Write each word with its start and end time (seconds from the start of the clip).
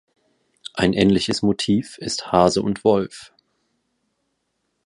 Ein 0.73 0.93
ähnliches 0.93 1.43
Motiv 1.43 1.99
ist 1.99 2.31
Hase 2.31 2.63
und 2.63 2.83
Wolf. 2.83 3.31